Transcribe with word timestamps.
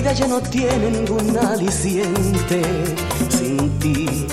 vida 0.00 0.12
ya 0.14 0.26
no 0.28 0.40
tiene 0.40 0.90
ningún 0.90 1.36
aliciente 1.36 2.62
sin 3.28 3.78
ti. 3.80 4.26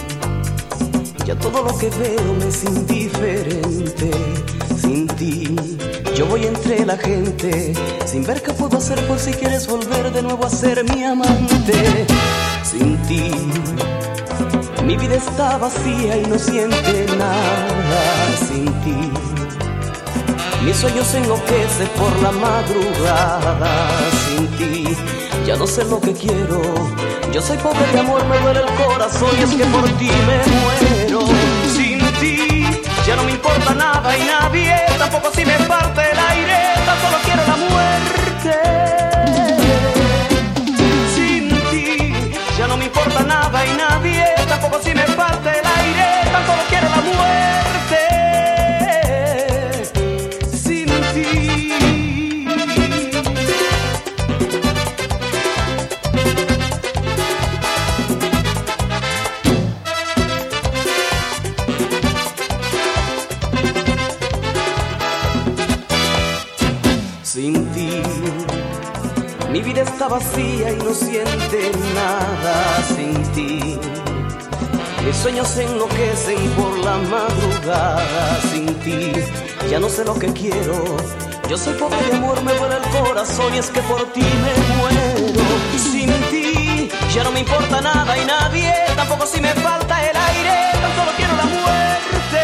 Ya 1.25 1.36
todo 1.36 1.61
lo 1.61 1.77
que 1.77 1.89
veo 1.89 2.33
me 2.39 2.47
es 2.47 2.63
indiferente 2.63 4.11
sin 4.82 5.07
ti. 5.07 5.55
Yo 6.15 6.25
voy 6.27 6.45
entre 6.45 6.86
la 6.86 6.97
gente 6.97 7.73
sin 8.06 8.23
ver 8.23 8.42
qué 8.42 8.54
puedo 8.54 8.78
hacer 8.78 8.97
por 9.07 9.19
si 9.19 9.32
quieres 9.33 9.68
volver 9.68 10.14
de 10.14 10.21
nuevo 10.21 10.45
a 10.45 10.50
ser 10.50 10.86
mi 10.89 11.04
amante. 11.04 12.06
Sin 12.64 12.95
ti, 13.07 13.29
mi 14.86 14.95
vida 14.95 15.15
está 15.15 15.57
vacía 15.57 16.18
y 16.18 16.25
no 16.28 16.39
siente 16.39 17.07
nada 17.18 18.04
sin 18.47 18.65
ti. 18.84 19.11
Mis 20.64 20.78
sueños 20.78 21.14
enloquecen 21.14 21.89
por 22.00 22.14
la 22.21 22.31
madrugada 22.31 23.70
sin 24.23 24.47
ti. 24.57 25.17
Ya 25.46 25.55
no 25.55 25.65
sé 25.68 25.83
lo 25.86 26.00
que 26.00 26.14
quiero. 26.14 26.61
Yo 27.32 27.41
soy 27.41 27.57
pobre 27.57 27.86
de 27.93 28.00
amor, 28.00 28.25
me 28.25 28.37
duele 28.39 28.61
el 28.61 28.73
corazón 28.86 29.29
y 29.39 29.43
es 29.43 29.50
que 29.51 29.65
por 29.65 29.83
ti 29.97 30.09
me 30.28 30.37
muero. 30.55 31.21
Sin 31.75 32.00
ti 32.19 32.66
ya 33.05 33.16
no 33.16 33.23
me 33.23 33.31
importa 33.31 33.73
nada 33.73 34.17
y 34.17 34.23
nadie, 34.23 34.75
tampoco 34.97 35.31
si 35.33 35.45
me 35.45 35.53
parte 35.67 36.02
el 36.11 36.19
aire, 36.19 36.59
solo 37.02 37.17
quiero 37.23 37.44
la 37.47 37.58
muerte. 37.58 38.53
Sin 41.16 41.50
ti 41.69 42.14
ya 42.58 42.67
no 42.67 42.78
me 42.78 42.86
importa 42.86 43.23
nada 43.23 43.66
y 43.66 43.73
nadie, 43.73 43.97
Mi 69.58 69.63
vida 69.63 69.81
está 69.81 70.08
vacía 70.08 70.72
y 70.72 70.75
no 70.75 70.94
siente 70.94 71.72
nada 71.95 72.83
sin 72.95 73.23
ti. 73.33 73.80
Mis 75.03 75.16
sueños 75.16 75.47
se 75.47 75.63
enloquecen 75.63 76.47
por 76.52 76.77
la 76.77 76.97
madrugada 76.97 78.39
sin 78.52 78.67
ti. 78.81 79.13
Ya 79.67 79.80
no 79.80 79.89
sé 79.89 80.05
lo 80.05 80.13
que 80.13 80.31
quiero. 80.31 80.97
Yo 81.50 81.58
soy 81.58 81.73
pobre 81.73 81.97
de 82.03 82.17
amor, 82.17 82.39
me 82.44 82.53
duele 82.53 82.75
el 82.75 82.83
corazón 83.02 83.52
y 83.55 83.58
es 83.58 83.72
que 83.72 83.81
por 83.81 84.05
ti 84.13 84.22
me 84.22 84.53
muero. 84.75 85.33
Sin 85.75 86.11
ti 86.30 86.91
ya 87.16 87.23
no 87.23 87.31
me 87.31 87.39
importa 87.39 87.81
nada 87.81 88.16
y 88.16 88.25
nadie, 88.25 88.72
tampoco 88.95 89.25
si 89.25 89.41
me 89.41 89.55
falta 89.55 90.08
el 90.08 90.16
aire, 90.16 90.55
tan 90.81 90.95
solo 90.97 91.11
quiero 91.17 91.35
la 91.35 91.45
muerte. 91.45 92.44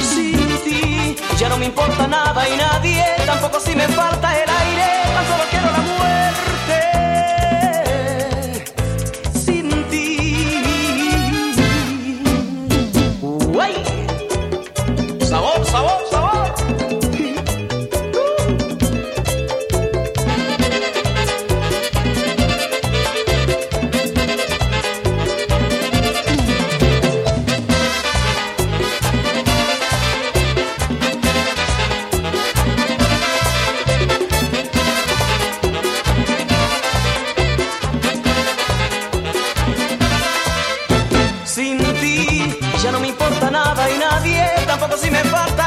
Sin 0.00 0.48
ti 0.64 1.14
ya 1.36 1.50
no 1.50 1.58
me 1.58 1.66
importa 1.66 2.06
nada 2.06 2.48
y 2.48 2.56
nadie, 2.56 3.04
tampoco 3.26 3.60
si 3.60 3.76
me 3.76 3.86
falta 3.88 4.42
el 4.42 4.45
sabor, 15.46 15.64
sabor, 15.66 16.06
sabor. 16.10 16.46
Sin 41.44 41.78
ti 42.00 42.58
ya 42.82 42.90
no 42.92 43.00
me 43.00 43.08
importa 43.08 43.50
nada 43.50 43.90
y 43.90 43.98
nadie 43.98 44.65
tampoco 44.78 44.98
si 44.98 45.10
me 45.10 45.20
importa 45.20 45.65